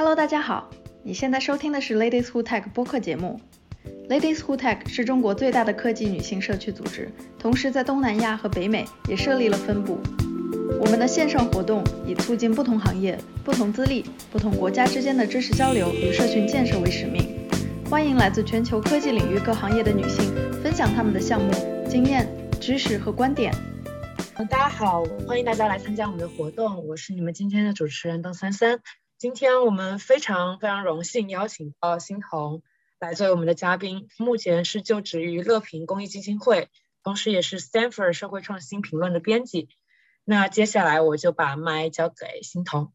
[0.00, 0.70] Hello，大家好，
[1.02, 3.38] 你现在收听的是 Ladies Who Tech 播客节目。
[4.08, 9.98] Ladies Who Tech 是中国最大的科技女性社区组织，同时在东南亚和北美也设立了分部。
[10.80, 17.46] 我们的线上活动以促进不同行业、不同资历、不同国家之间的知识交流与社群建设为使命。
[17.90, 21.52] 欢迎来自全球科技领域各行业的女性分享她们的项目
[21.86, 22.26] 经验、
[22.58, 23.52] 知识和观点。
[24.48, 28.80] 大家好，欢迎大家来参加我们的活动，我是你们今天的主持人邓三三。
[29.20, 32.62] 今天我们非常非常荣幸邀请到欣桐
[32.98, 36.70] 来作为我们的嘉宾，目前是就职于乐平公益基金会，
[37.02, 39.68] 同时也是 Stanford 社会创新评论的编辑。
[40.24, 42.94] 那接下来我就把麦交给欣桐。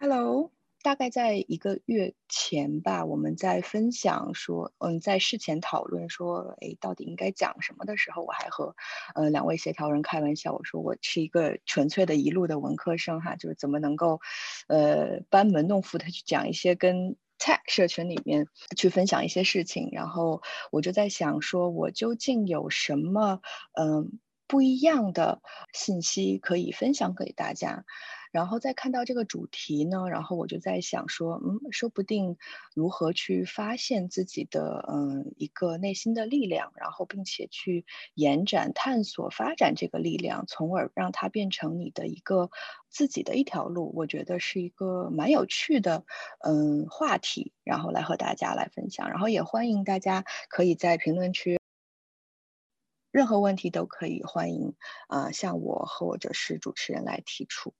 [0.00, 0.53] Hello。
[0.84, 8.76] 大概在一个月前吧，我们在分享说，嗯，在事前讨论说，哎，到底应该讲什么的时候，我还和
[9.14, 14.20] 呃两位协调人开玩笑，我说我是一个纯粹的一路的文科生哈，就是怎么能够
[14.68, 23.40] 呃班门弄斧的去讲一些跟 tech 社群里面去分享一些事情，然后我就在想说，我究竟有什么
[23.72, 25.40] 嗯不一样的
[25.72, 27.86] 信息可以分享给大家。
[28.34, 32.36] 然后再看到这个主题呢，然后我就在想说，嗯，说不定
[32.74, 42.50] 如何去发现自己的嗯一个内心的力量，然后并且去延展、探索、发展这个力量，从而让它变成你的一个
[42.88, 46.04] 自己的一条路，我觉得是一个蛮有趣的
[46.40, 49.10] 嗯话题，然后来和大家来分享。
[49.10, 51.60] 然后也欢迎大家可以在评论区，
[53.12, 54.74] 任何问题都可以欢迎
[55.06, 57.72] 啊向我或者是主持人来提出。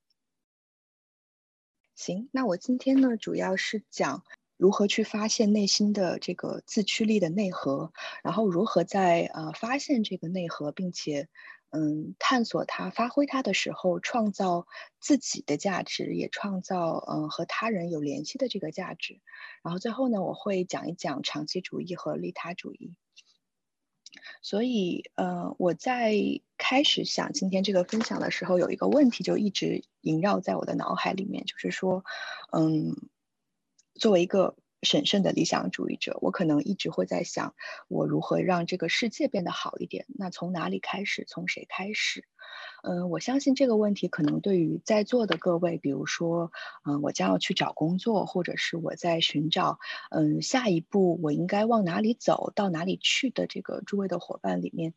[1.95, 4.25] 行，那我今天呢，主要是讲
[4.57, 7.93] 如何去发现内心的这个自驱力的内核，
[8.23, 11.29] 然后如何在呃发现这个内核，并且
[11.71, 14.67] 嗯探索它、发挥它的时候，创造
[15.01, 19.21] 自己的价值，也创造嗯和他人有联系的这个价值。
[19.63, 22.95] 然后最后呢，我会讲一讲长期主义和利他主义。
[24.43, 26.15] 所以，呃，我在
[26.59, 32.05] 开始想今天这个分享的时候，有一个问题就一直萦绕在我的脑海里面，就是说，
[32.53, 32.97] 嗯，
[33.95, 37.55] 作为一个审慎的理想主义者，我可能一直会在想，
[37.89, 40.07] 我如何让这个世界变得好一点？
[40.09, 41.25] 那从哪里开始？
[41.27, 42.25] 从谁开始？
[42.83, 46.53] 嗯，我相信这个问题可能对于在座的各位，比如说，
[46.85, 49.79] 嗯，我将要去找工作，或者是我在寻找，
[50.11, 54.93] 嗯，下一步我应该往哪里走到哪里去的这个诸位的伙伴里面，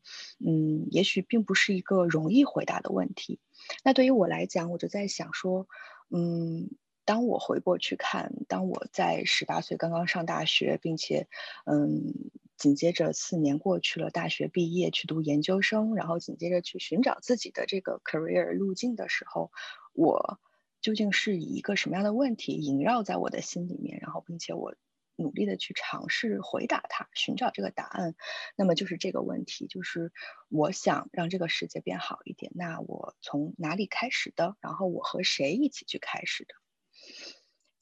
[0.46, 3.40] 嗯，也许并不是一个容易回答的问题。
[3.84, 5.68] 那对于我来讲，我就在想说，
[6.10, 6.70] 嗯。
[7.08, 11.30] 当我回过去看，当我在十八岁刚刚上大学，并且，
[11.66, 12.14] 嗯，
[12.58, 19.54] 紧接着四年过去了，大学毕业去读研究生，然后紧接着去寻找自己的这个 career 路径的时候，
[19.94, 20.38] 我
[20.82, 24.00] 究竟是以一个什么样的问题萦绕在我的心里面？
[24.02, 24.76] 然后，并且我
[25.16, 28.16] 努力的去尝试回答它，寻找这个答案。
[28.58, 30.12] 那么就是这个问题，就是
[30.50, 34.58] 我想让这个世界变好一点，那我从哪里开始的？
[34.60, 36.54] 然后我和谁一起去开始的？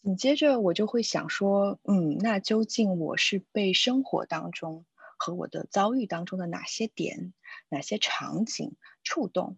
[0.06, 4.86] 紧接着我就会想说，嗯，那究竟我是被生活当中
[5.18, 7.34] 和我的遭遇当中的哪些点、
[7.70, 9.58] 哪些场景触动？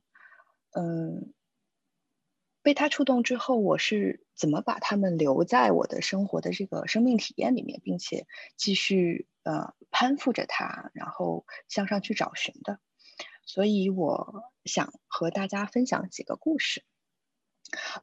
[0.71, 1.33] 嗯，
[2.61, 8.25] 被他触动之后，我是怎么把他们留在我的生活的这个生命体验里面，并且
[8.55, 12.79] 继续呃攀附着它，然后向上去找寻的？
[13.45, 16.85] 所以我想和大家分享几个故事。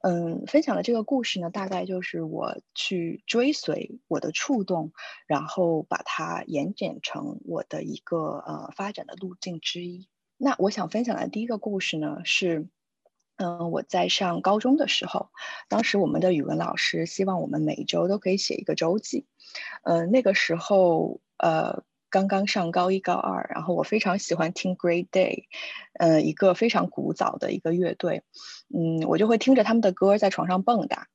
[0.02, 4.92] 嗯，分享的这个故事呢，大概就是我去追随我的触动，
[5.26, 10.08] 然后把它延展成我的一个呃发展的路径之一。
[10.36, 12.69] 那我想分享的第一个故事呢，是
[13.36, 15.30] 嗯我在上高中的时候，
[15.69, 19.26] 当时我们的语文老师希望我们每周都可以写一个周记。
[19.82, 21.84] 嗯，那个时候呃。
[22.14, 25.47] 刚刚上高一高二，然后我非常喜欢听 Great Day，
[25.98, 28.22] 呃，一个非常古早的一个乐队，
[28.72, 31.06] 嗯，我就会听着他们的歌在床上蹦跶，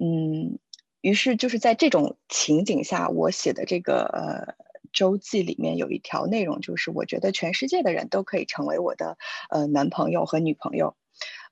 [0.00, 0.58] 嗯，
[1.00, 4.56] 于是就是在这种情景下，我写的这个呃
[4.92, 9.18] 周记里面有一条内容，就是我觉得全世界的人都可以成为我的
[9.48, 10.96] 呃男朋友和女朋友，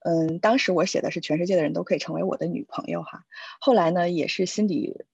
[0.05, 3.23] 嗯，当时我写的是全世界的人都可以成为我的女朋友哈，
[3.61, 5.05] 后来呢也是心里。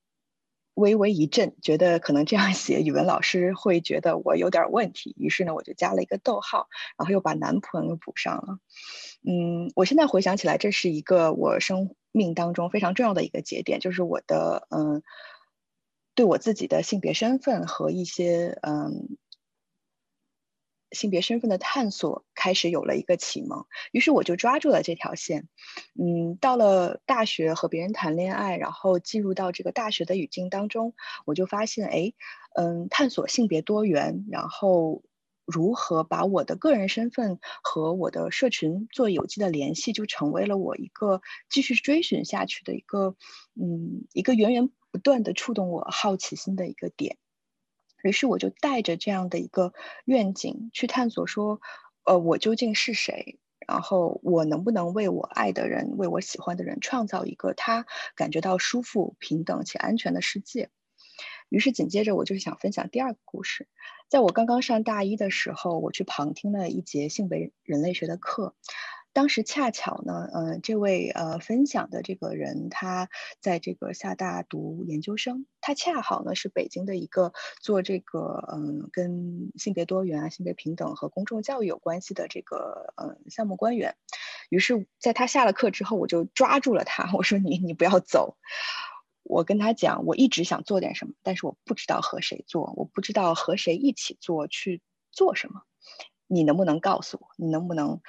[0.77, 5.15] 微微一震，觉得可能这样写，语文老师会觉得我有点问题。
[5.19, 6.69] 于是呢，我就加了一个逗号，
[6.99, 8.59] 然后又把男朋友补上了。
[9.27, 15.03] 嗯，我现在回想起来，这是一个我生命当中非常重要的一个节点，就是我的嗯，
[16.15, 19.17] 对我自己的性别身份和一些嗯
[20.93, 25.49] 性别身份的探索开始有了一个启蒙，于是我就抓住了这条线。
[25.95, 30.95] 嗯，到了大学和别人谈恋爱，然后进入到这个大学的语境当中，
[31.25, 32.13] 我就发现，哎，
[32.55, 35.03] 嗯，探索性别多元，然后
[35.45, 43.17] 如何把我的个人身份和我的社群做有机的联系，就成为了我一个继续追寻下去的一个，
[43.55, 47.17] 嗯，一个源源不断的触动我好奇心的一个点。
[48.07, 49.73] 于是我就带着这样的一个
[50.05, 51.61] 愿景去探索，说，
[52.05, 53.41] 呃，我究竟是谁？
[53.67, 60.71] 然后我能不能为我爱的人、为我喜欢的人创造一个他感觉到舒服、平等且安全的世界？
[61.49, 63.67] 于是紧接着我就想分享第二个故事。
[64.09, 68.55] 在我刚刚上大一的时候，我去旁听了一节性别人类学的课。
[69.17, 73.09] 当时恰巧呢，呃，这位呃分享的这个人，他
[73.41, 77.33] 在这个厦大读研究生，他恰好呢是北京的一个
[77.63, 83.97] 做这个嗯跟性别多元啊、性别平等和公众教育有关系的这个呃项目官员。
[84.51, 88.37] 于是，在他下了课之后，我就抓住了他，我说你你不要走。
[89.23, 95.63] 我跟他讲，我一直想做点什么，但是我不知道和谁做，我不知道和谁一起做去做什么。
[96.27, 97.29] 你能不能告诉我？
[97.39, 98.03] 你能不能？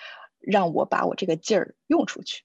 [0.49, 2.43] 让我把我这个劲儿用出去。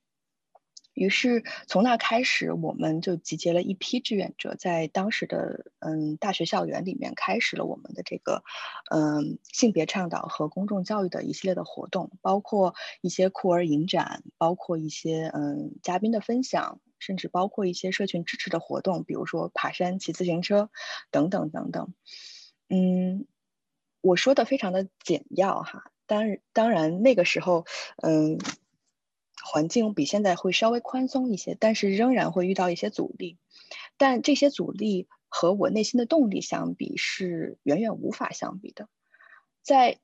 [0.95, 8.43] 于是从那开始，我们就集结了一批志愿者，在当时的嗯大学校园里面开始了我们的这个
[8.91, 20.69] 嗯性别倡导和公众教育的一系列的活动，包括一些酷儿影展，包括一些嗯嘉宾的分享，甚至包括一些社群支持的活动，比如说爬山、骑自行车
[21.11, 21.95] 等等等等。
[22.69, 23.27] 嗯，
[24.03, 25.92] 我说的非常的简要哈。
[26.09, 27.65] 当然，当然，那个时候，
[28.03, 28.39] 嗯，
[29.43, 33.39] 环境比现在会稍微宽松一些，但是仍然会遇到一些阻力。
[33.97, 38.89] 但这些阻力和我内心的动力相比，是远远无法相比的。
[39.63, 39.99] 在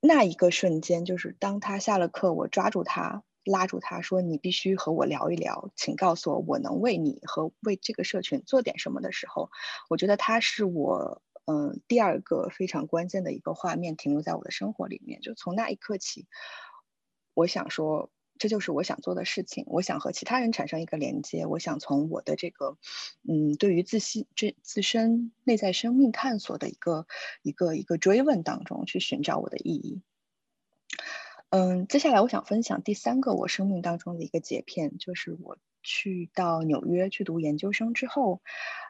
[0.00, 9.50] 那一个瞬间，就是当他下了课，我抓住他，拉住他说：“你必须和我聊一聊，请告诉我，我能为你和为这个社群做点什么的时候，
[9.88, 16.26] 我觉得他是我。”嗯，第二个非常关键的一个画面停留在我的生活里面，就从那一刻起，
[17.34, 19.64] 我想说，这就是我想做的事情。
[19.66, 22.78] 我想和其他人产生一个连接，我想从我的这个，
[23.28, 27.06] 嗯，对于自信、这自身内在生命探索的一个
[27.42, 30.00] 一个一个追问当中去寻找我的意义。
[31.50, 38.40] 嗯，接下来我想分享第三个我生命当中的一个截片，就是我去到纽约去读研究生之后，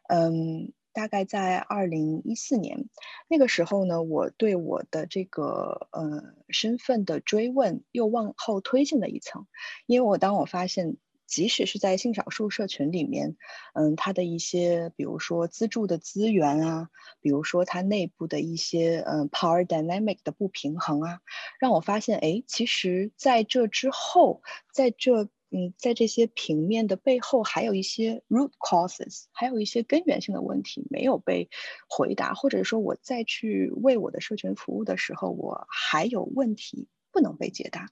[0.08, 0.72] 嗯。
[0.94, 2.88] 大概在二零一四年
[3.28, 9.46] 那个时候呢，我对我的这个呃身份的追问又往后推进了一层，
[9.86, 10.96] 因为我当我发现，
[11.26, 13.36] 即使是在性少数社群里面，
[13.74, 16.88] 嗯，它的一些比如说资助的资源啊，
[17.20, 21.20] 比如说它内部的一些嗯 power dynamic 的不平衡啊，
[21.58, 24.40] 让我发现，哎，其实在这之后，
[24.72, 25.28] 在这。
[25.56, 31.48] 嗯，在这些平面的背后，还有一些 root causes，还有一些根源性的问题没有被
[31.88, 37.86] 回答，或者说我再去为我的社群服务的时候，我还有问题不能被解答。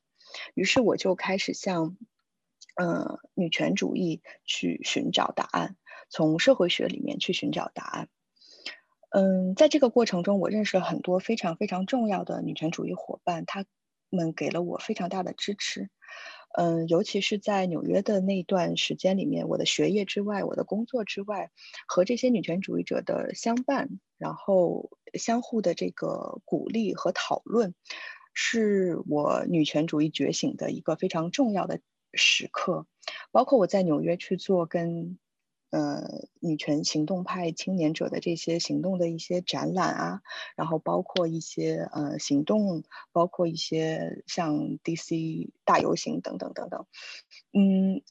[0.55, 1.97] 于是我就开始向，
[2.75, 5.77] 呃，女权主义去寻找答案，
[6.11, 8.09] 从社会学里面去寻找答案。
[9.11, 13.67] 嗯，在这个过程中，我认识了很多非常非常重要的女权主义伙伴，他
[14.11, 15.91] 们给了我非常大的支持。
[16.55, 21.51] 嗯，尤其是在纽约的那段时间里面，我的学业之外，我的工作之外，
[21.87, 27.75] 和这些女权主义者的相伴，然后相互的这个鼓励和讨论，
[28.35, 31.81] 是我女权主义觉醒的一个非常重要的
[32.13, 32.87] 时刻。
[33.31, 35.19] 包括我在纽约去做跟。
[35.73, 40.21] 呃，女权行动派青年者的这些行动的一些展览啊，
[40.55, 46.87] 然后包括一些呃行动，包括一些像 DC 大游行等等等等，
[47.55, 48.03] 嗯，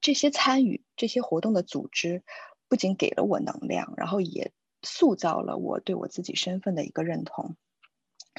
[0.00, 2.22] 这些参与这些活动的组织，
[2.68, 7.56] 不仅给了我能量，然后也塑造了我对我自己身份的一个认同。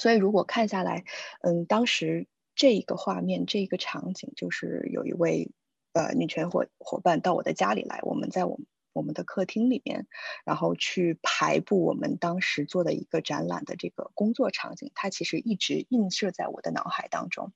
[0.02, 1.04] 所以如果看下来，
[1.42, 5.52] 嗯，当时这一个画面，这一个场景，就是有一位。
[5.96, 10.08] 呃，女权伙伙伴到我的家里来，我们在我们我们的客厅里面，
[10.44, 17.54] 然后去排布我们当时做的一个展览的这个工作场景，它其实一直映射在我的脑海当中。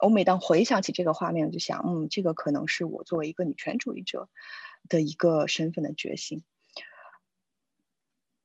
[0.00, 4.28] 我每当回想起这个画面，我就想，嗯，这个可能是我作为一个女权主义者
[4.88, 6.44] 的一个身份的觉醒。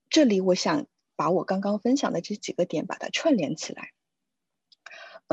[0.09, 3.91] 这里我想把我刚刚分享的这几个点把它串联起来。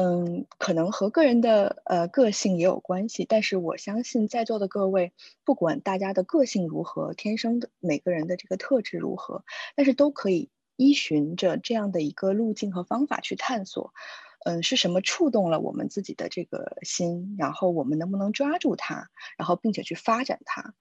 [0.00, 5.12] 嗯，可能和个人的呃个性也有关系，但是我相信在座的各位，
[5.44, 9.42] 不管大家的个性如何，天生的每个人的这个特质如何，
[9.74, 13.92] 但是都可以依循着这样的一个路径和方法去探索，
[14.44, 20.74] 嗯，是什么触动了我们自己的这个心，然后我们能不能抓住它，然后并且去发展它，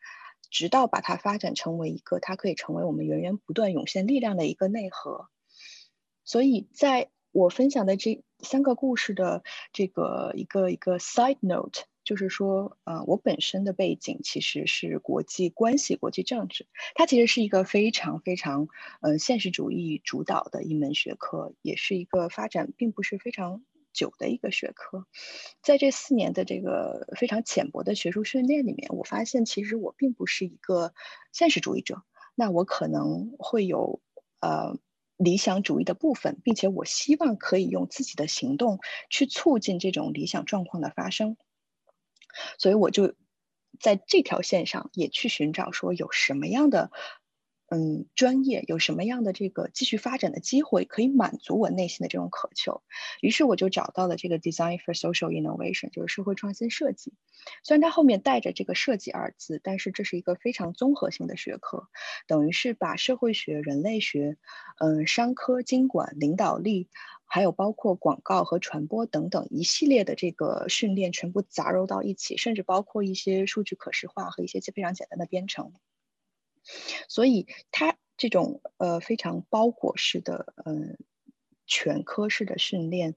[0.51, 5.25] 直到把它发展成为一个它可以成为我们源源不断涌现力量的一个内核。
[6.23, 11.83] 所以，在我分享的这三个故事的这个一个一个 side note。
[12.03, 16.65] 就是说，呃，我本身的背景其实是国际关系、国际政治，
[16.95, 18.69] 它其实是一个非常非常，
[19.01, 25.05] 呃，现实主义主导的一门学科，也是一个发展并不是非常久的一个学科。
[25.61, 30.93] 在这四年的这个非常浅薄的学术训练里面，我发现其实我并不是一个
[31.33, 32.03] 现实主义者，
[32.35, 33.99] 那我可能会有
[34.39, 34.77] 呃
[35.17, 41.37] 理想主义的部分，并且我希望可以用自己的行动去促进这种理想状况的发生。
[42.59, 43.15] 所以我就
[43.79, 46.91] 在这条线上也去寻找，说有什么样的
[47.69, 52.81] 嗯专业，有什么样的这个继续发展的机会，可以满足我内心的这种渴求。
[53.21, 57.13] 于是我就找到了这个 Design for Social Innovation，就是社会创新设计。
[57.63, 61.87] 虽然它后面带着这个设计二字，但是这是一个非常综合性的学科，
[62.27, 64.37] 等于是把社会学、人类学、
[64.79, 66.89] 嗯商科、经管、领导力。
[67.29, 75.73] 还有包括广告和传播等等一系列的这个训练全部杂糅到一起，甚至包括一些数据可视化和一些非常简单的编程。
[77.07, 80.97] 所以它这种呃非常包裹式的嗯
[81.65, 83.15] 全科式的训练，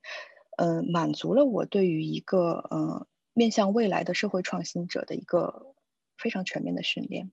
[0.56, 5.74] 呃满足了我对于一个呃面向未来的社会创新者的一个
[6.16, 7.30] 非常全面的训练。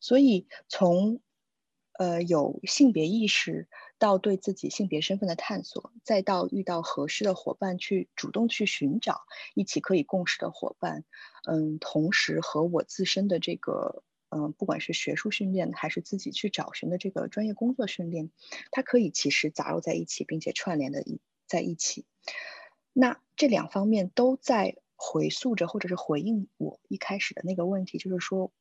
[0.00, 1.20] 所以从
[1.98, 3.68] 呃有性别意识。
[4.00, 9.20] 到对自己性别身份的探索，再到遇到合适的伙伴去主动去寻找
[9.54, 11.04] 一起可以共事的伙伴，
[11.46, 18.30] 嗯，同时和我自身的这个嗯，不管是学术训练还是自己去找寻的这个专业工作训练，
[18.70, 22.06] 它可以其实杂糅在一起，并且串联的一在一起。
[22.92, 28.52] 那这两方面都在回溯着，或者是回应我一开始的那个问题，就是说。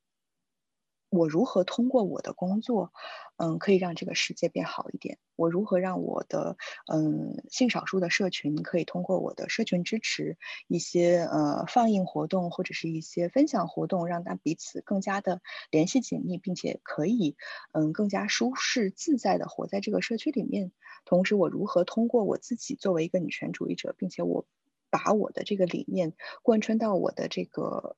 [1.09, 2.91] 我如何通过我的工作，
[3.37, 5.17] 嗯，可以让这个世界变好一点？
[5.35, 6.55] 我如何让我的
[6.91, 10.37] 嗯性少数的社群可以通过我的社群支持
[10.67, 17.35] 一些呃放映活动或者是一些分享活动，让他彼此更加的联系紧密，并且可以
[17.71, 20.71] 嗯更加舒适自在的活在这个社区里面？
[21.05, 24.45] 同时，我如何通过我自己作为一个女权主义者，并且我
[24.91, 26.13] 把我的这个理念
[26.43, 27.95] 贯穿到我的这个。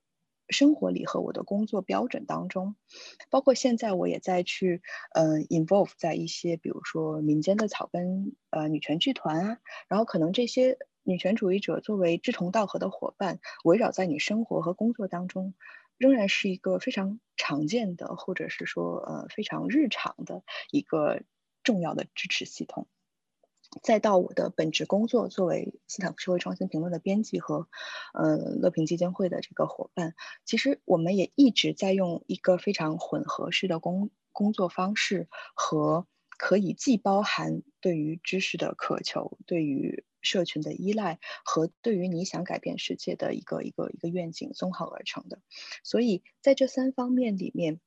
[0.51, 2.75] 生活里和我的工作标准当中，
[3.29, 4.81] 包括现在我也在去，
[5.13, 15.55] 呃，involve 在一些，比如说民间的草根，呃，女权剧团啊，然后可能这些女权主义者作为志同道合的伙伴，围绕在你生活和工作当中，
[15.98, 21.22] 仍然是一个非常常见的，或者是说，呃，非常日常的一个
[21.63, 22.88] 重要的支持系统。
[23.82, 27.70] 再到我的本职工作，作为斯坦福社会创新评论的编辑和，
[28.13, 30.13] 呃，乐平基金会的这个伙伴，
[30.44, 36.06] 其实我们也一直在用一个非常混合式的工工作方式，和
[36.38, 45.40] 可以既包含对于知识的渴求，对于社群的依赖，和对于你想改变世界的一个一个一个愿景综合而成的。
[45.84, 47.80] 所以在这三方面里面。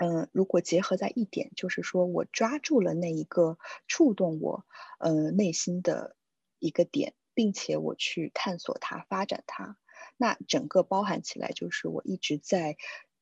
[0.00, 4.64] 嗯，如果结合在一点，就是说我抓住了那一个触动我，
[5.00, 6.14] 呃，内心的
[6.60, 9.76] 一个点，并且我去探索它、发展它，
[10.16, 12.76] 那整个包含起来就是我一直在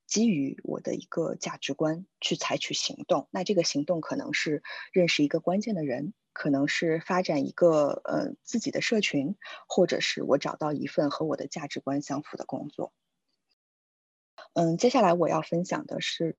[0.06, 3.26] 基于我的一个价值观去采取行动。
[3.30, 12.92] 那这个行动可能是认识一个关键的人，可能是发展一个呃自己的社群，或者是我找到一份和我的价值观相符的工作。
[14.52, 16.37] 嗯，接下来我要分享的是。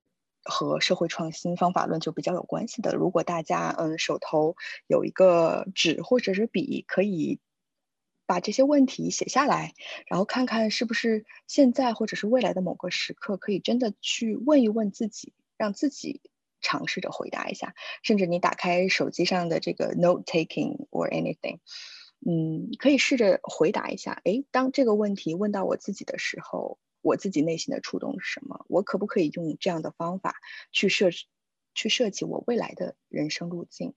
[0.48, 2.96] 和社会创新方法论就比较有关系的。
[2.96, 7.38] 如果大家嗯手头有一个纸或者是笔，可以
[8.26, 9.74] 把这些问题写下来，
[10.06, 16.20] 然后看看是不是现在或者是未来的某个时刻，可以真的去问一问自己，让自己
[16.60, 17.74] 尝试着回答一下。
[18.02, 21.58] 甚至你打开手机上的这个 note taking or anything，
[22.26, 24.20] 嗯，可以试着回答一下。
[24.24, 26.78] 诶，当这个问题问到我自己的时候。
[27.00, 28.64] 我自己内心的触动是什么？
[28.68, 30.36] 我可不可以用这样的方法
[30.72, 31.10] 去设、
[31.74, 33.94] 去设计我未来的人生路径？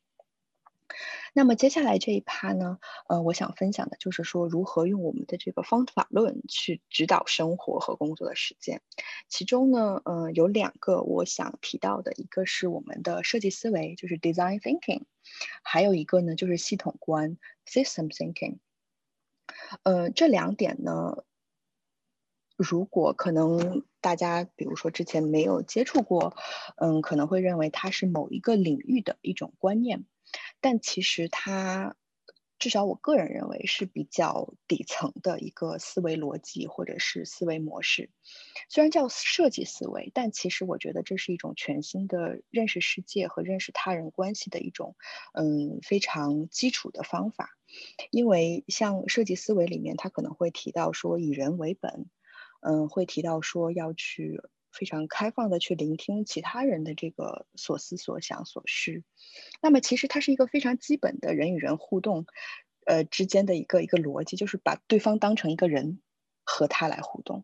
[1.33, 2.77] 那么接下来这一趴呢？
[3.07, 8.81] 呃，我想分享的就是说，如何用我们的这个方法论去指导生活和工作的实践。
[9.29, 15.03] 其中呢，呃，有两个我想提到的，一个是我们的设计思维，就是 design thinking，
[15.63, 18.57] 还有一个呢就是系统观 system thinking。
[19.83, 21.23] 呃，这两点呢。
[22.61, 26.35] 如果可能，大家比如说之前没有接触过，
[26.77, 30.05] 嗯，可能会认为它是某一个领域的一种观念，
[30.59, 31.95] 但其实它。
[32.59, 38.11] 至少我个人认为是比较底层的一个思维逻辑或者是思维模式，
[38.69, 44.95] 虽然叫设计思维，但其实我觉得这是一种全新的认识世界和认识他人关系的一种，
[45.33, 47.49] 嗯，非常基础的方法。
[48.11, 52.11] 因为像设计思维里面，它可能会提到说以人为本，
[52.61, 54.41] 嗯，会提到说要去。
[54.73, 59.03] 非常开放的去聆听其他人的这个所思所想所需，
[59.61, 62.25] 那么其实它是一个非常基本的人与人互动，
[62.85, 65.99] 呃之间的一个一个逻辑，就是把对方当成一个人
[66.45, 67.43] 和他来互动。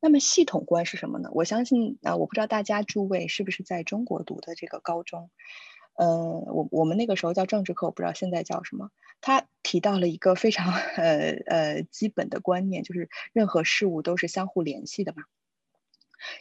[0.00, 1.30] 那么系统观是什么呢？
[1.32, 5.30] 我相信啊，我不知道大家诸位是不是在中国读的这个高中，
[6.00, 6.06] 呃，
[6.56, 8.90] 我我们那个时候叫政治课，我不知道现在叫什么。
[9.20, 15.24] 他提到了一个非常 呃呃基本的观念，就是任何事物都是相互联系的嘛。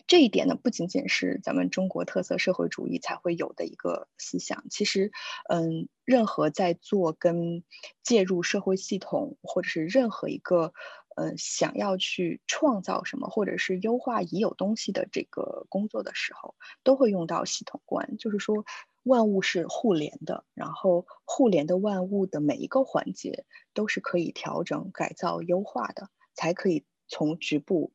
[0.08, 4.64] 这一点呢，不仅仅是咱们中国特色社会主义才会有的一个思想。
[4.70, 5.12] 其实，
[5.50, 7.64] 嗯，任何在做跟
[8.02, 10.74] 介入社会系统，或者是任何一个，
[11.16, 18.18] 呃，想要去创造什么，或者是优化已有东西的这个工作的时候，都会用到系统观。
[18.18, 18.66] 就是说，
[19.10, 27.92] 万物是互联的，然后互联的万物的每一个环节都是可以调整、改造、优化的，才可以从局部。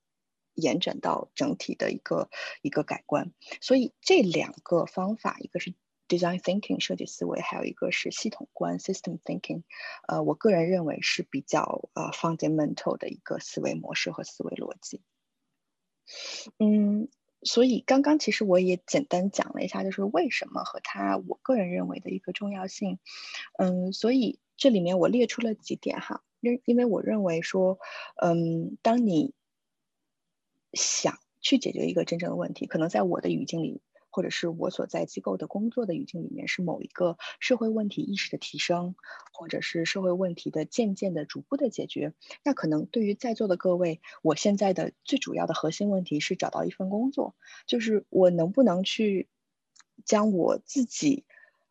[0.57, 2.31] 延展到整体的一个
[2.63, 5.75] 一个改观，所以这两个方法，一个是
[6.07, 9.65] design thinking 设计思维，还有一个是系统观 system thinking，
[10.07, 15.03] 呃，我个人认为是比较呃 fundamental 的一个思维模式和思维逻辑。
[16.61, 17.09] 嗯，
[17.45, 22.99] 所以刚刚其实我也简单讲了一下，就是为什么和它我个人认为的一个重要性。
[23.59, 27.79] 嗯，所以这里面我列出了几点哈，因因为我认为说，
[28.17, 29.35] 嗯，当你
[30.73, 33.83] 想去解决一个真正的问题，可能在我的语境里，
[34.15, 38.95] 或者是我所在机构的工作的语境里面，是某一个社会问题意识的提升，
[39.33, 42.15] 或者是社会问题的渐渐的、逐步的解决。
[42.45, 47.35] 那可能对于在座的各位，我现在的最主要的核心问题是找到一份工作，
[47.67, 49.29] 就是我能不能去
[50.05, 51.25] 将我自己。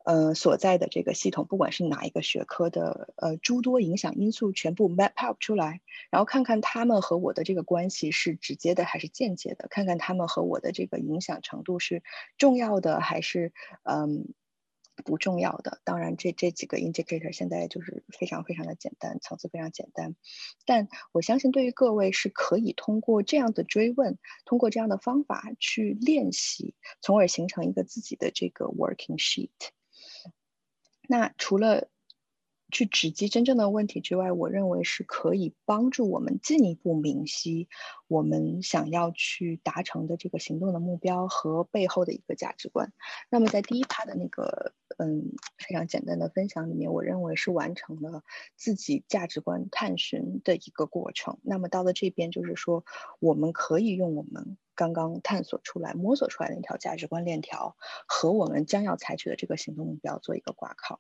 [0.04, 12.04] 呃，所在的这个系统，不管是哪一个学科的，呃，诸多影响因素全部 map out 出来，然后看看他们和我的这个关系是直接的还是间接的，看看他们和我的这个影响程度是
[12.38, 14.34] 重要的还是嗯
[15.06, 15.80] 不重要的。
[15.86, 20.16] 当然，这这几个 indicator 现在就是非常非常的简单，层次非常简单，
[20.66, 29.50] 但我相信对于各位是可以通过这样的追问，通过这样的方法去练习，从而形成一个自己的这个 working sheet。
[31.08, 31.88] 那除了
[32.74, 37.70] 去直击真正的问题之外，我认为是可以帮助我们进一步明晰
[38.10, 42.92] 我们想要去达成的这个行动的目标和背后的一个价值观。
[43.30, 48.24] 那么在第一趴的那个嗯非常简单的分享里面，我认为是完成了
[48.58, 51.38] 自己价值观探寻的一个过程。
[51.44, 52.84] 那么到了这边，就是说
[53.20, 54.58] 我们可以用我们。
[54.76, 57.76] 刚刚探索出来、摸索出来的那条价值观链条，
[58.08, 61.00] 和我们将要采取的这个行动目标做一个挂靠。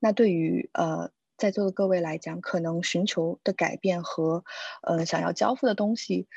[0.00, 4.44] 那对于呃在座的各位来讲，可能寻求的改变和
[4.82, 6.28] 呃想要交付的东西，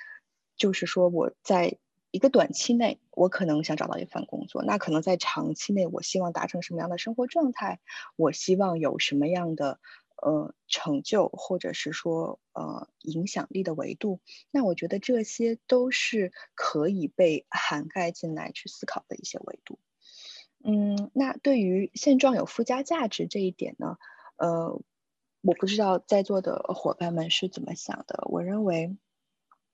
[0.56, 1.78] 就是说我在
[2.12, 7.80] 一个短期内，我可能想找到一份工作；那可能在长期内，我希望达成什么样的生活状态？
[8.16, 9.80] 我希望有什么样的？
[10.24, 19.78] 呃，成就或者是说呃影响力的维度，那我觉得这些都是可以被涵盖进来去思考的一些维度。
[20.68, 23.98] 嗯，那对于现状有附加价值这一点呢，
[24.38, 24.82] 呃，
[25.42, 28.24] 我不知道在座的伙伴们是怎么想的。
[28.32, 28.98] 我认为，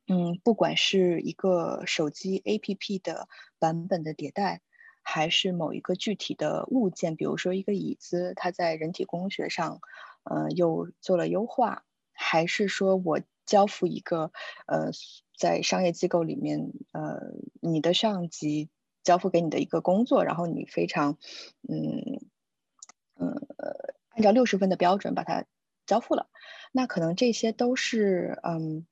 [0.08, 4.62] 嗯，不管是一个手机 APP 的版本的迭代，
[5.02, 9.80] 还是某一个具体的物件，比如说一个椅子，它在人体工学上。
[10.24, 14.32] 呃，又做了优化，还是说我交付一个
[14.68, 14.92] 呃，
[15.36, 18.70] 在商业机构里面，呃，你的上级
[19.04, 21.18] 交付给你的一个工作，然后你非常，
[21.68, 22.22] 嗯
[23.20, 23.48] 嗯，
[24.10, 25.46] 按照六十分的标准把它
[25.86, 26.30] 交付了，
[26.72, 28.86] 那可能这些都是嗯，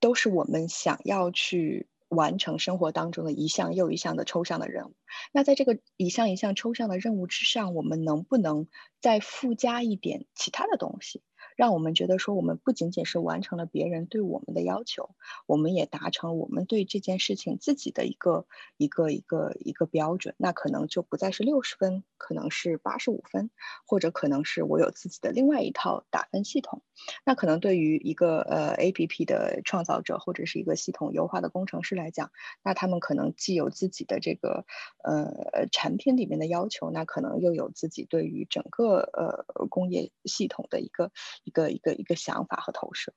[0.00, 1.88] 都是我们想要去。
[2.08, 4.94] 完成生活当中的一项又一项的抽象的任务。
[5.32, 8.68] 那在这个一项一项抽象的任务之上，我们能不能
[9.00, 11.22] 再附加一点其他的东西，
[11.56, 15.10] 让我们觉得说我们不仅仅是完成了别人对我们的要求，
[15.46, 20.34] 我们也达成我们对这件事情自己的一个一个一个一个标准。
[20.38, 23.50] 那可能就不再是六十分，可能是八十五分，
[23.86, 26.82] 或者可能是我有自己的另外一套打分系统。
[27.24, 32.30] 那可能对于一个呃 A P P 的创造者或者是一个系统优化的工程师来讲，
[32.62, 34.64] 那他们可能既有自己的这个
[35.02, 41.10] 呃产品里面的要求，那可能又有自己对于整个呃工业系统的一个
[41.44, 43.14] 一个一个一个想法和投射。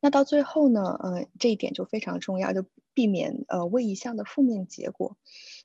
[0.00, 5.16] 那到最后呢，呃，这一点就非常重要，就避免呃位移项的负面结果。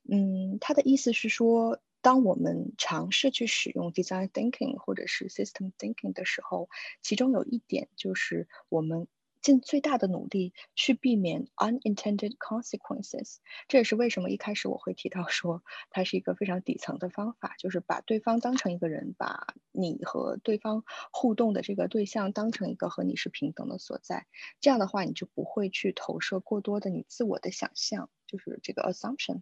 [0.10, 1.82] 嗯，他的意思是说。
[2.04, 6.67] 当我们尝试去使用 design thinking 或者是 system thinking 的时候，
[7.04, 9.08] 其中有一点就是我们
[9.41, 13.38] 尽最大的努力去避免 unintended consequences。
[13.67, 24.27] 这也是为什么一开始我会提到说它是一个非常底层的方法，就是把对方当成一个人，把你和对方互动的这个对象当成一个和你是平等的所在。
[24.60, 29.41] 这样的话，你就不会去投射过多的你自我的想象，就是这个 assumption。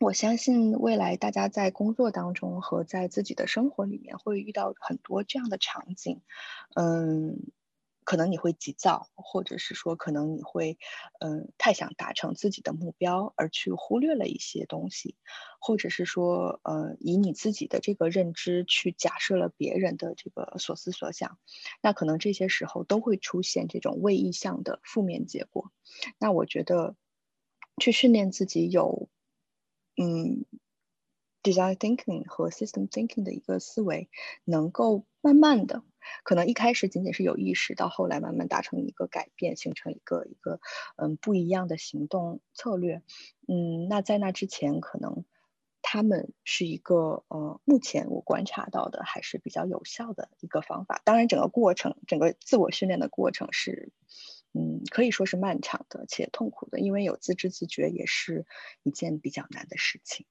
[0.00, 6.22] 我相信未来大家在工作当中和在自己的生活里面会遇到很多这样的场景，
[6.74, 7.52] 嗯，
[8.04, 10.78] 可能你会急躁，或者是说可能你会，
[11.20, 15.16] 嗯，太想达成自己的目标而去忽略了一些东西，
[15.60, 21.38] 或者是说，呃，以你自己的这个认知去假设了别人的这个所思所想，
[21.80, 25.72] 那可能这些时候都会出现这种未意向的负面结果。
[26.18, 26.96] 那我觉得，
[27.80, 29.08] 去训练自己有。
[29.94, 30.46] 嗯
[31.42, 34.08] ，design thinking 和 system thinking 的一个思维，
[34.44, 35.82] 能够慢慢的，
[36.24, 40.60] 可能一开始仅仅是有意识，到后来慢慢达成一个改变，形成一个一个
[40.96, 43.02] 嗯不一样的行动策略。
[43.48, 45.24] 嗯，那在那之前，可能
[45.82, 51.00] 他们是一个呃，目前我观察到的还是比较有效的一个方法。
[51.04, 53.92] 当然，整个过程，整个自我训练的过程是。
[54.54, 58.44] 嗯，可以说是漫长的且痛苦的，因为有自知自觉也是
[58.82, 60.26] 一件比较难的事情。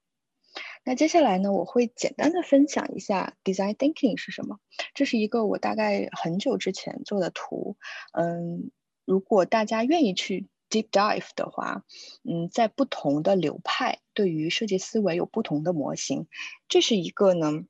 [0.84, 4.60] 那接下来呢，我会简单的分享一下 design thinking 是什么。
[4.94, 7.78] 这是一个我大概很久之前做的图。
[8.13, 8.72] 嗯，
[9.06, 11.84] 如果大家愿意去 deep dive 的话，
[12.24, 16.28] 嗯，在不同的流派对于设计思维有不同的模型。
[16.67, 17.63] 这是一个呢。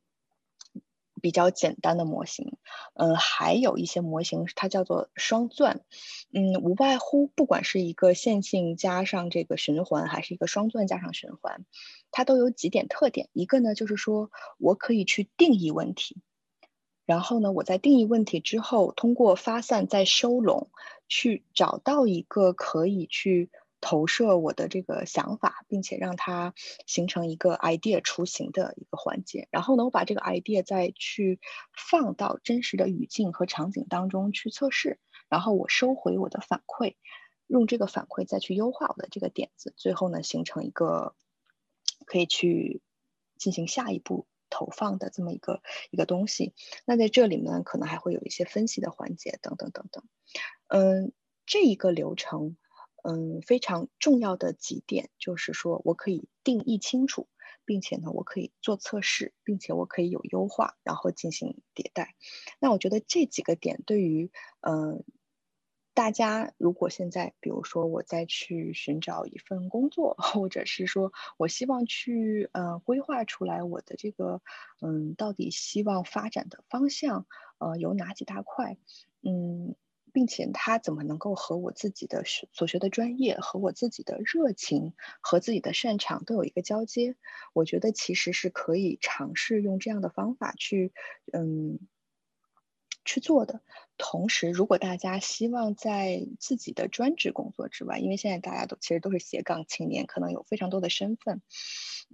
[1.21, 2.57] 比较简单的模型，
[2.95, 5.81] 嗯，还有一些模型它叫做双钻，
[6.33, 11.65] 嗯，无外乎不管是一个线性加上这个循环，还是一个双钻加上循环，
[12.11, 13.29] 它都有几点特点。
[13.31, 16.17] 一个呢，就是说我可以去定义问题，
[17.05, 20.69] 然后呢，我在定义问题之后，通过发散再收拢，
[21.07, 23.49] 去找到一个可以去。
[23.81, 26.53] 投射我的这个想法，并且让它
[26.85, 29.47] 形成一个 idea 雏形的一个环节。
[29.51, 31.39] 然后呢，我把这个 idea 再去
[31.75, 36.95] 放到真实的语境和场景当中去测试，然后我收回我的反馈，
[37.47, 41.15] 用这个反馈再去优化我的这个点子，最后呢，形成一个
[42.05, 42.81] 可以去
[43.37, 46.53] 进行下一步投放的这么一个一个东西。
[46.85, 50.03] 那在这里呢，可能还会有一些分析的环节等等等等。
[50.67, 51.13] 嗯，
[51.47, 52.57] 这一个流程。
[53.03, 57.27] 嗯，非常重要的几点就是说，我可以定义清楚，
[57.65, 62.15] 并且呢，我可以做测试，并且我可以有优化，然后进行迭代。
[62.59, 65.03] 那我觉得这几个点对于嗯
[65.93, 74.41] 大家，如果现在比如说我再去寻找一份工作， 或者是说我希望去呃规划出来我的这个
[74.81, 77.27] 嗯到底希望发展的方向
[77.59, 78.77] 呃有哪几大块
[79.21, 79.75] 嗯。
[80.13, 87.15] 并且他怎么能够和我自己的所学的专业和我自己的热情和自己的擅长都有一个交接？
[87.53, 90.93] 我觉得其实是可以尝试用这样的方法去，
[91.33, 91.79] 嗯，
[93.05, 93.61] 去做的。
[93.97, 101.41] 同时，如果大家希望在自己的专职工作之外，因为现在大家都其实都是斜杠青年，可能有非常多的身份，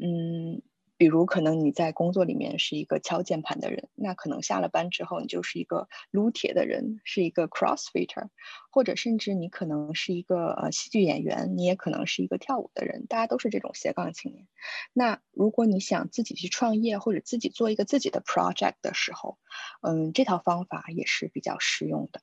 [0.01, 0.61] 嗯。
[0.97, 8.29] 比如，可能你在工作里面是一个敲键盘的人，那可能下了班之后，你就是一个撸铁的人，是一个 crossfitter，
[8.71, 14.47] 或者甚至你可能是一个呃戏剧演员，你也可能是一个跳舞的人，大家都是这种斜杠青年。
[14.93, 19.37] 那如果你想自己去创业，或者自己做一个自己的 project 的时候，
[19.81, 22.21] 嗯，这套方法也是比较实用的。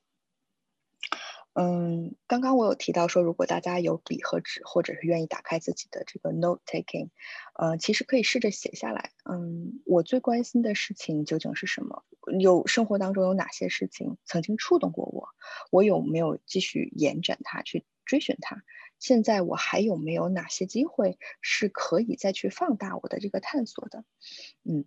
[1.54, 7.10] 嗯，刚刚我有提到说，如果大家有笔和纸，或者是愿意打开自己的这个 note taking，
[7.54, 9.12] 呃，其实可以试着写下来。
[9.24, 12.04] 嗯，我最关心的事情究竟是什么？
[12.40, 15.28] 有生活当中有哪些事情曾经触动过我？
[15.70, 18.62] 我有没有继续延展它，去追寻它？
[18.98, 24.04] 现在我还有没有哪些机会是可以再去放大我的这个探索的？
[24.64, 24.84] 嗯。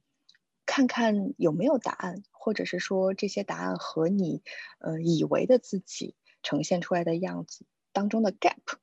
[0.69, 4.43] 看看有没有答案，或者是说这些答案和你
[4.80, 8.78] 呃以为的自己呈现出来的样子当中的 gap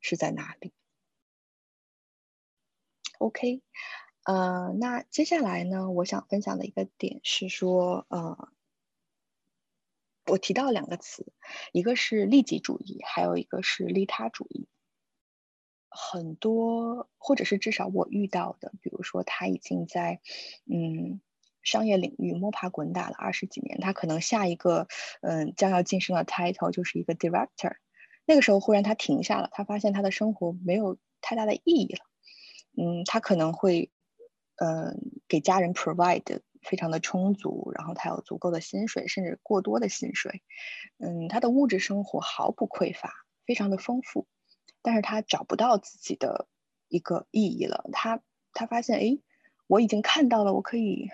[0.00, 0.72] 是在哪里
[3.18, 3.62] ？OK，
[4.24, 8.52] 呃，那接下来呢，我想分享的一个点是说，呃，
[10.26, 11.32] 我提到两个词，
[11.72, 14.68] 一个是利己主义，还有一个是利他主义。
[15.90, 20.20] 很多，或者是至少我遇到的，比如说他已经在
[20.66, 21.20] 嗯
[21.62, 24.86] 商业领域摸爬滚打了二十几年，他可能下一个
[25.20, 27.76] 嗯将要晋升的 title 就是一个 director。
[28.24, 32.04] 那个时候忽然他停下了，他发现他的生活没有太大的意义了。
[32.76, 33.90] 嗯，他可能会
[34.56, 40.42] 嗯给家人 provide 非常的充足，然后他有足够的薪水，甚至过多的薪水。
[40.98, 43.12] 嗯，他的物质生活毫不匮乏，
[43.46, 44.26] 非常的丰富。
[44.82, 46.46] 但是他找不到自己的
[46.88, 47.88] 一个意义了。
[47.92, 48.20] 他
[48.52, 49.18] 他发现，哎，
[49.66, 51.08] 我已经看到了我可以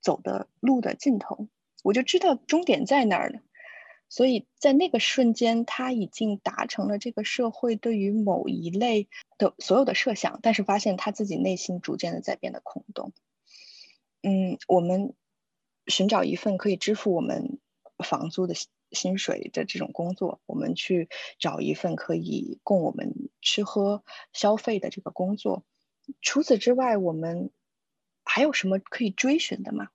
[0.00, 1.48] 走的路的尽头，
[1.82, 3.40] 我就知道终点在哪儿了。
[4.08, 13.12] 所以在那个瞬间，他已经达成了这个社会对于某一类的所有的设想，但是发现他自己内心逐渐的在变得空洞。
[14.22, 15.14] 嗯，我们
[15.86, 17.58] 寻找一份可以支付我们
[18.04, 18.54] 房租的。
[18.90, 25.62] 薪水的这种工作，我们去找一份可以供我们吃喝消费的这个工作。
[26.22, 27.50] 除此之外，我们
[28.28, 29.88] 还有什么可以追寻的吗？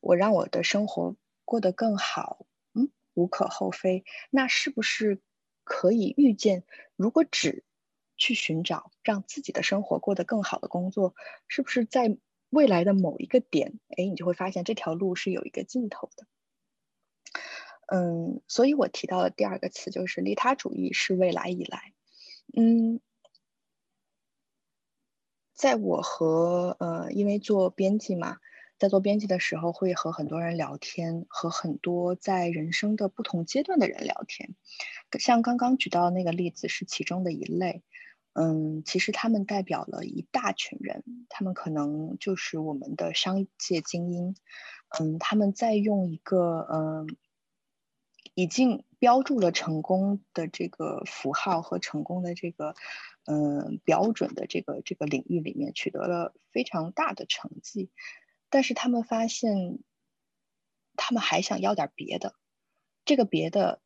[0.00, 4.04] 我让我的生活过得更好，嗯，无可厚非。
[4.30, 5.20] 那是不是
[5.64, 6.62] 可以预见，
[6.94, 7.64] 如果只
[8.16, 11.14] 去寻找让自己的生活过得更好的工作，
[11.48, 12.16] 是不是在
[12.50, 16.26] 未来的某一个点，哎，你就会发现这条路是有一个尽头的？
[17.88, 21.92] 嗯，所以我提到的第二个词就是利他主义是未来以来，
[22.56, 23.00] 嗯，
[25.56, 28.36] 在我和呃，因为做编辑嘛，
[28.78, 34.54] 在做编辑的时候会和很多人聊天，和很多在人生的不同阶段的人聊天，
[35.18, 37.82] 像刚刚举到那个例子是其中的一类，
[38.34, 44.36] 嗯，其实他们代表了一大群人，他们可能就是我们的商界精英，
[45.00, 47.16] 嗯，他们在用一个嗯。
[48.34, 52.74] 已经标注了成功的这个符号和成功的这个，
[53.24, 57.90] 嗯，标准的这个这个领域里面取得了非常大的成绩，
[58.50, 59.78] 但是他们发现，
[60.96, 62.34] 他们还想要点别的，
[63.04, 63.80] 这个别的，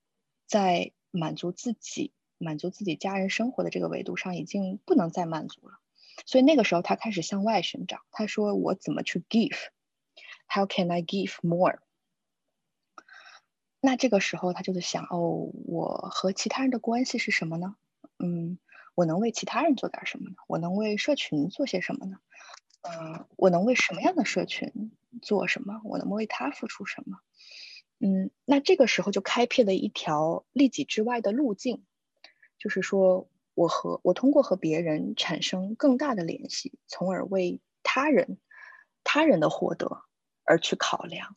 [0.47, 5.79] 在满足自己、满足自己家人生活的这个维度上已经不能再满足了，
[6.25, 11.81] 所以那个时候他开始向外寻找，他说：“我怎么去 give？How can I give more？”
[13.83, 17.77] 那这个时候，他就在想：哦，我和其他人的关系是什么呢？
[18.19, 18.59] 嗯，
[18.95, 20.37] 我能为其他人做点什么呢？
[20.49, 22.19] 我能为社群做些什么呢？
[22.83, 25.81] 嗯，我能为什么样的社群做什么？
[25.85, 27.19] 我能为他付出什么？
[28.01, 31.85] 嗯，那这个时候就开辟了一条利己之外的路径，
[32.59, 38.39] 就是说我和我通过和别人产生更大的联系，从而为他人、
[39.05, 40.03] 他人的获得
[40.45, 41.37] 而去考量。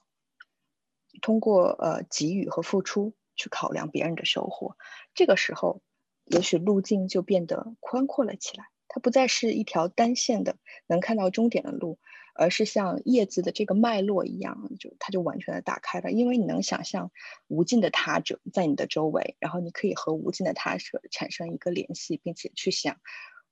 [1.21, 4.77] 通过呃给予和付出去考量别人的收获，
[5.13, 5.81] 这个时候，
[6.25, 8.65] 也许路径就变得宽阔了起来。
[8.87, 11.97] 它不再是一条单线的能看到终点的路，
[12.35, 16.11] 而是像叶子的这个脉络一样，就它就完全的打开了。
[16.11, 17.11] 因为你能想象
[17.47, 22.99] 无尽的他者在你的周围，然后你可以和无尽的他者产生一个联系，并且去想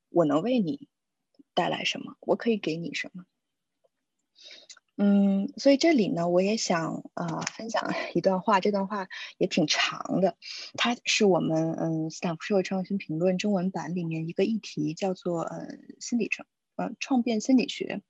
[0.10, 0.88] 我能为你
[1.56, 3.26] 带来什么，我可以给你什么。
[4.98, 10.36] 嗯，所以这里呢，我也想呃分享一段话，这段话也挺长的，
[10.78, 15.68] 它是我们嗯斯坦福社会创新评论中文版里面一个议题，叫做呃
[16.00, 18.02] 心理创呃创变心理学，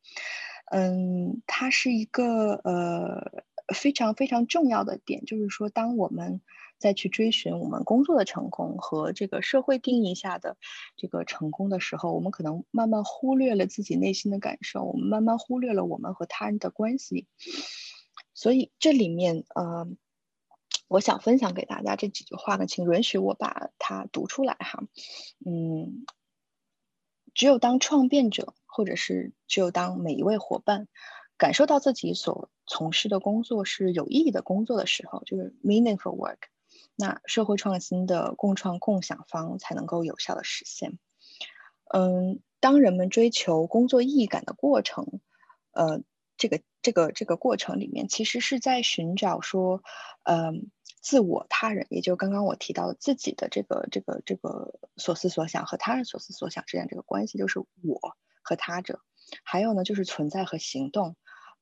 [0.72, 6.42] 嗯，它是一个呃非常非常重要的点，就是说当我们。
[6.82, 10.58] 再去追寻我们工作的成功和这个社会定义下的
[10.98, 17.28] 这个成功的时候，我们可能慢慢忽略了自己内心的感受，我们慢慢忽略了我们和他人的关系。
[18.34, 19.88] 所以这里面，呃，
[20.88, 24.84] 我想分享给大家这几句话呢，请允许我把它读出来哈。
[25.46, 26.06] 嗯，
[27.34, 30.88] 只有当创变者，或者是只有当每一位伙伴
[31.38, 36.38] 感受到自己所从事的工作是有意义的工作的时候，就是 meaningful work。
[36.96, 41.00] 那社会创新的共创共享方才能够有效的实现。
[41.94, 45.20] 嗯，当人们追求工作意义感的过程，
[45.72, 46.02] 呃，
[46.38, 49.84] 这个这个这个过程里面，其实是在寻找说，
[50.24, 59.02] 嗯，自我他人，也就刚刚我提到的自己的这个这个这个所思所想和他人所思所想之间这个关系，就是我和他者，
[59.44, 61.16] 还有呢，就是存在和行动。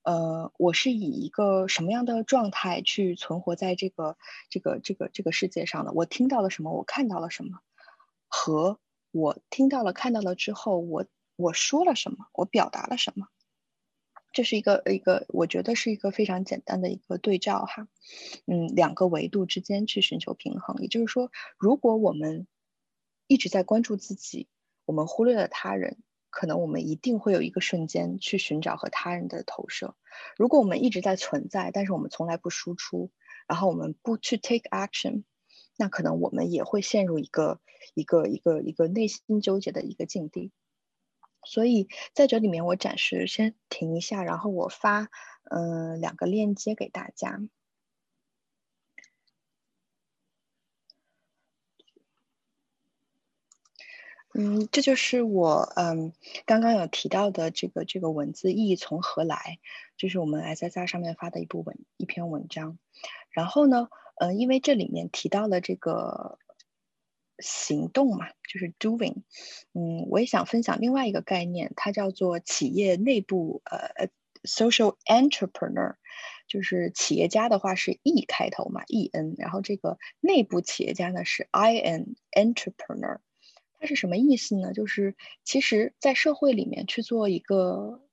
[0.10, 4.18] 呃，我是以一个什么样的状态去存活在这个
[4.50, 5.92] 这个这个这个世界上的？
[5.92, 6.72] 我听到了什么？
[6.72, 7.60] 我看到了什么？
[8.28, 8.80] 和
[9.12, 12.26] 我听到了看到了之后，我我说了什么？
[12.34, 13.28] 我表达了什么？
[14.34, 17.88] 这是一个一个，我觉得是一个非常简单的一个对照哈，
[18.48, 20.82] 嗯，两个维度之间去寻求平衡。
[20.82, 22.48] 也就是说，如果我们
[23.28, 24.48] 一直在关注自己，
[24.86, 29.96] 我们忽略了他人，可能我们一定会有一个瞬间去寻找和他人的投射。
[30.38, 33.12] 如果我们一直在存在，但是我们从来不输出，
[33.48, 35.24] 然后我们不去 take action，
[35.78, 37.60] 那可能我们也会陷入一个
[37.96, 40.52] 一个一个一个内心纠结的一个境地。
[41.46, 45.10] 所以在这里面，我暂时先停一下，然后我发
[45.50, 47.40] 嗯两个链接给大家。
[54.40, 56.14] 嗯，这就是我嗯
[56.46, 59.60] 刚刚有提到的这个这个文字意义从何来，
[59.98, 62.80] 就是我们 S S R 上面发的一部文一篇文章。
[63.32, 66.40] 然后呢，嗯，因为这里面提到了这个。
[67.42, 69.24] 行动嘛，就是 doing。
[69.72, 74.10] 嗯，我也想分享另外一个概念，它叫做企业内部呃
[74.44, 75.96] social entrepreneur，
[76.50, 83.20] 就是企业家的话是 e 开头嘛，e n，然后这个内部企业家呢是 i n entrepreneur。
[83.80, 84.74] 它是什么意思呢？
[84.74, 88.04] 就是其实，在社会里面去做一个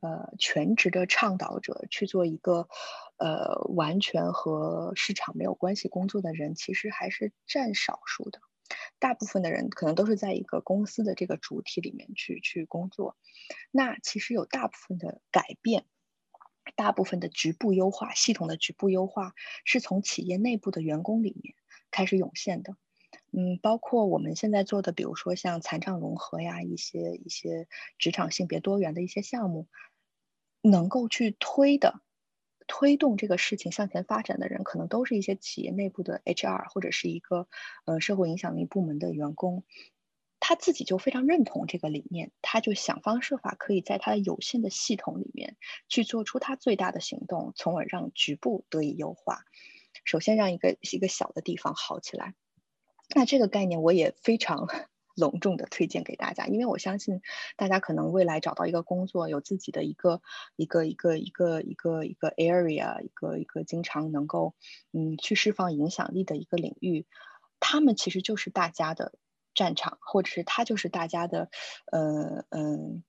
[0.00, 2.68] 呃全职的倡导者，去做一个
[3.16, 8.40] 呃完全和市场没有关系工作的人，其实还是占少数的。
[8.98, 13.16] 大部分的人可能都是在一个公司的这个主体里面去去工作，
[13.70, 15.84] 那其实有大部分的改变，
[16.74, 21.54] 大部分的局部优化，系统的局部优化是从企业内部的员工里面
[21.92, 22.76] 开始涌现的。
[23.38, 27.68] 嗯，包括我们现在做的，比如说像残障融合呀，一些一些
[27.98, 29.68] 职场性别多元的一些项目，
[30.62, 32.00] 能够去推的。
[32.68, 37.46] 推动这个事情向前发展的人，可能都是一些企业内部的 HR 或者是一个
[37.84, 39.62] 呃社会影响力部门的员工，
[40.40, 45.56] 他自己就非常认同这个理念，他就想方设法可以在他的有限的系统里面
[45.88, 49.44] 去做出他最大的行动，从而让局部得以优化。
[50.04, 52.34] 首先让一个一个小的地方好起来，
[53.14, 54.68] 那这个概念我也非常。
[55.18, 57.22] 隆重的推荐给大家，因为我相信
[57.56, 60.20] 大家可能未来找到一个工作，有自己的一个
[60.56, 64.54] 一个一个一个一个一个 area，一个一个经常能够
[64.92, 67.06] 嗯去释放影响力的一个领域，
[67.60, 69.14] 他们其实就是大家的
[69.54, 71.48] 战场，或者是他就是大家的
[71.90, 73.02] 呃嗯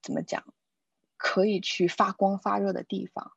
[0.00, 0.54] 怎么讲，
[1.18, 3.32] 可以去发光发热的地方。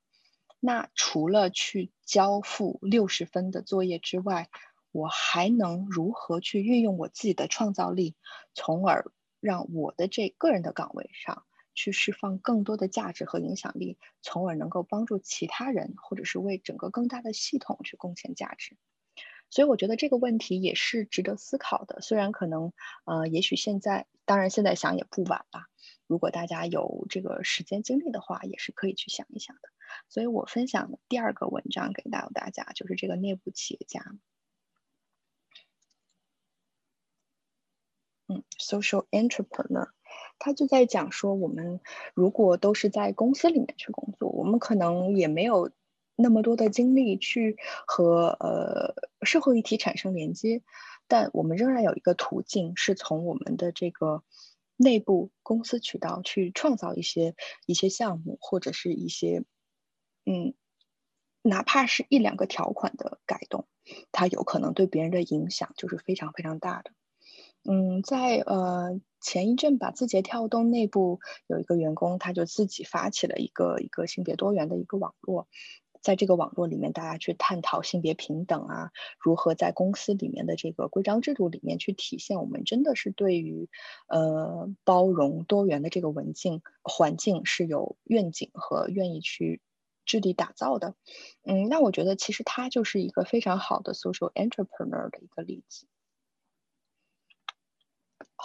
[0.62, 4.50] 那除了去交付六十分的作业之外，
[4.94, 8.16] 我还能如何去运用我自己的创造力，
[8.54, 18.78] 从而让我的这个人的岗位上去释放更多的价值和影响力，从而能够帮助其他人，或者是为整个更大的系统去贡献价值。
[19.50, 22.02] 所以我觉得这个问题也是值得思考的。
[22.02, 22.72] 虽然可能，
[23.06, 25.68] 呃，也许现在，当然现在想也不晚吧。
[26.08, 29.70] 如果大家有这个时间精力的话，也是可以去想一想的。
[30.08, 34.16] 所以我分享的第二个文章给到大家，就是这个内部企业家。
[38.58, 39.90] ，social entrepreneur，
[40.40, 41.80] 他就在讲说，我们
[42.14, 45.72] 如果都是在公司里面去工作，我们可能也没有
[46.16, 50.62] 那么多的精力去和呃社会议题产生连接，
[51.08, 54.24] 但我们仍然有一个途径，是从我们的这个
[54.76, 59.44] 内部公司渠道去创造一些一些项目，或者是一些
[60.26, 60.54] 嗯，
[61.42, 63.68] 哪怕是一两个条款的改动，
[64.12, 66.92] 它有可能对别人的影响就是非常非常大的。
[67.66, 75.48] 嗯，在呃前一阵吧，字节跳动内部有一个员工，他就自己发起了一个一个性别多元的一个网络，
[76.02, 83.70] 在这个网络里面，大家去探讨性别平等啊，如何在公司里面的这个规章制度里面去体现我们真的是对于
[84.10, 89.62] 呃包容多元的这个文境环境是有愿景和愿意去
[90.06, 90.96] 致力打造的。
[91.46, 95.88] 嗯，那我觉得其实他就是一个非常好的 social entrepreneur 的一个例子。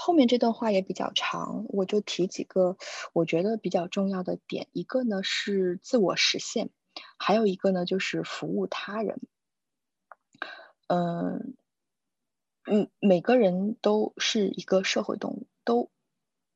[0.01, 2.77] 后面这段话也比较长，我就提几个
[3.13, 4.69] 我觉得比较重要的点。
[4.73, 6.71] 一个呢是自我实现，
[7.19, 9.21] 还有一个呢就是服务他人。
[10.87, 11.57] 嗯
[12.63, 15.91] 嗯，每个人都是一个社会动物，都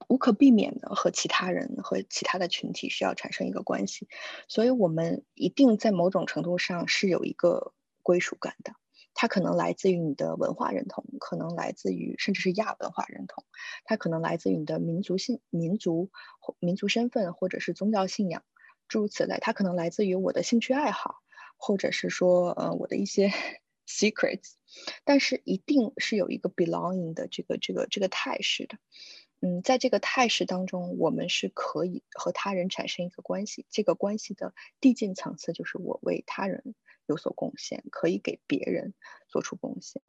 [0.06, 4.06] 无可避免的和其他人和其他的群体需要产生一个关系，
[4.46, 8.72] 所以我们一定在某种程度上是有一个归属感的。
[9.14, 13.44] 它可能来自于你的文化认同，可能来自于甚至是亚文化认同，
[13.84, 16.10] 它可能来自于你的民族性、民族、
[16.58, 18.42] 民族身份或者是宗教信仰，
[18.88, 21.16] 诸如此类，它可能来自于我的兴趣爱好，
[21.56, 23.30] 或者是说呃我的一些
[23.86, 24.52] secrets，
[25.04, 28.78] 但是一定是有一个 belonging 的这个这个这个态势的。
[29.44, 33.66] 嗯，在这个态势当中，我们是可以和他人产生一个关系。
[33.70, 36.76] 这个关系的递进层次就是我为他人
[37.12, 38.94] 有所贡献，可以给别人
[39.28, 40.02] 做出贡献。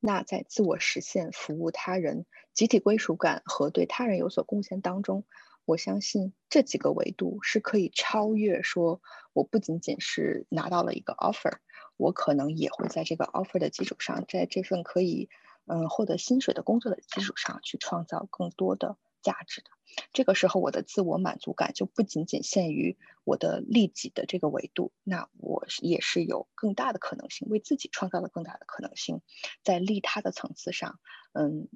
[0.00, 5.24] 那在自我实现、服务他人、集体归属感和对他人有所贡献当中，
[5.64, 8.62] 我相信这几个维度是可以超越。
[8.62, 9.00] 说
[9.32, 11.58] 我不仅仅是拿到了一个 offer，
[11.96, 15.28] 我可能也会在这个 offer 的基础上，在这份可以。
[15.68, 18.96] 嗯，获得薪水的工作的基础上去创造更多的
[19.26, 19.70] 价值的，
[20.12, 29.20] 这个时候我的自我满足感就不仅仅限于我的利己的这个维度，那我也是有更大的可能性为自己创造了更大的可能性，
[29.64, 31.00] 在利他的层次上，
[31.32, 31.68] 嗯，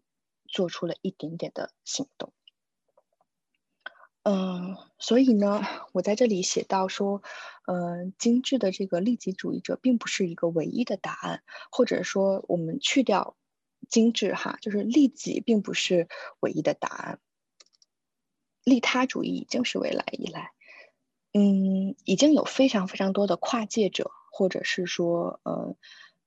[0.46, 2.32] 做出了一点点的行动。
[4.22, 5.60] 嗯，所以呢，
[5.92, 7.22] 我在这里写到说，
[7.66, 11.42] 嗯，精致的这个利己主义者并不是一个唯一的答案，
[11.72, 13.36] 或者说我们去掉。
[13.88, 16.06] 精致哈，就是利己并不是
[16.40, 17.18] 唯一的答案。
[18.64, 20.50] 利他主义已经是未来以来，
[21.32, 25.76] 嗯，已经有非常非常多的跨界者，或者是说，呃，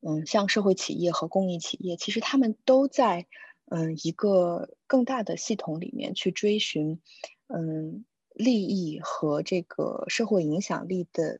[0.02, 3.28] 嗯，像社会企业和公益企业，其实他们都在，
[3.70, 7.02] 嗯，一个更大的系统里面去追寻，
[7.48, 11.40] 嗯，利益和这个社会影响力的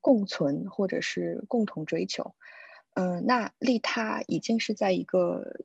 [0.00, 2.34] 共存，或者是共同追求。
[2.94, 5.56] 嗯，那利他已经是在一个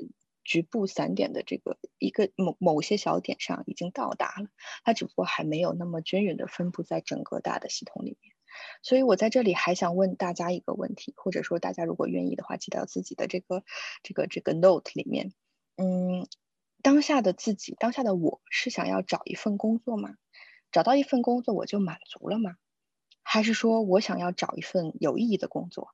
[0.45, 4.47] 局部散点的这个一个某某些小点上已经到达了，
[4.85, 8.33] 它只不过还没有那么均匀的分布在整个大的系统里面。
[8.81, 13.63] 所以我在这里还想问大家一个问题，或者说大家如果愿意的话，记到自己的这个
[14.01, 15.33] 这个这个 note 里面。
[15.75, 16.25] 嗯，
[16.81, 20.15] 当下的自己，当下的我是想要找一份工作吗？
[20.71, 22.55] 找到一份工作我就满足了吗？
[23.23, 25.89] 还是说我想要找一份有意义的工作？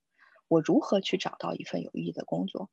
[0.47, 2.69] 我如何去找到一份有意义的工作，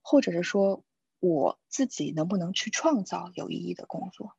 [0.00, 0.84] 或者是说
[1.28, 4.34] 我自己能不能去创造有意义的工作？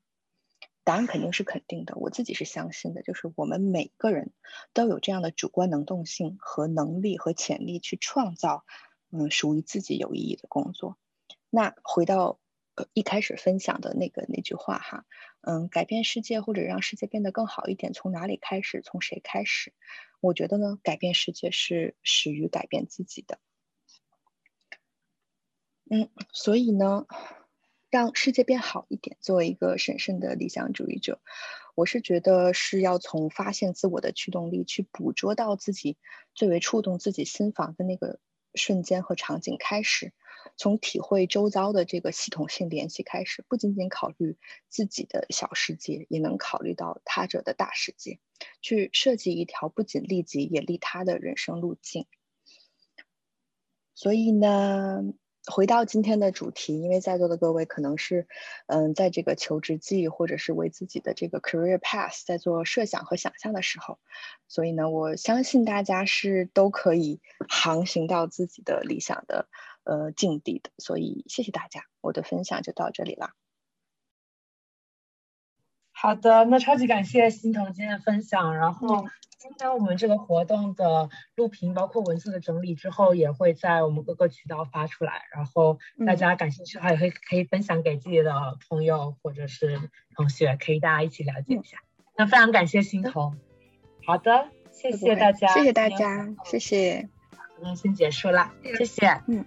[0.84, 1.96] 答案肯定是肯定的。
[1.98, 4.32] 我自己是相信的，就是我们每个人
[4.74, 8.64] 都有这样的主观能动性和能力和潜力去创造，
[9.12, 10.98] 嗯，属于自己有意义的工作。
[11.50, 12.40] 那回到
[12.76, 15.06] 呃一开始分享的那个那句话哈，
[15.42, 18.82] 嗯，改变世界或者让世界变得更好一点，从哪里开始？
[18.82, 19.74] 从谁开始？
[20.22, 23.40] 我觉得呢，改变世界是始于改变自己的。
[25.90, 27.06] 嗯，所以呢，
[27.90, 31.22] 让世界变好一点，作为一个神圣的理想主义者，
[31.76, 35.98] 我是觉得是要从发现自我的驱动力，去捕捉到自己
[36.34, 38.20] 最为触动自己心房的那个
[38.54, 40.14] 瞬间和场景开始。
[40.56, 44.38] 从体会周遭的这个系统性联系开始，不仅仅考虑
[44.70, 48.20] 自己的小世界，也能考虑到他者的大世界，
[48.62, 52.08] 去设计一条不仅利己也利他的人生路径。
[53.94, 55.04] 所以呢，
[55.52, 58.28] 回到今天的主题，因为在座的各位可能是，
[58.68, 63.98] 嗯，在这个求职季或者是为自己的这个 career path 在做设想和想象的时候，
[64.48, 69.48] 所以呢，我相信大家是都可以航行到自己的理想的。
[69.90, 73.30] 呃，境地的，所以谢谢大家，我的分享就到这里了。
[76.00, 78.56] 好的，那超级感谢欣彤今天的分享。
[78.56, 79.08] 然后
[79.40, 85.24] 今天我们这个活动的录屏，包括文字的整理之后，也会在我们各个渠道发出来。
[85.34, 88.32] 然后大家感兴趣的话，也会可以分享给自己的
[88.70, 89.80] 朋友或者是
[90.16, 91.80] 同学，可以大家一起了解一下。
[92.16, 93.36] 那非常感谢欣桐。
[94.06, 97.10] 好的，谢谢大家，谢谢大家，谢谢。
[97.60, 99.44] 那先结束了，谢谢，嗯。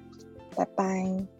[0.56, 1.39] 拜拜！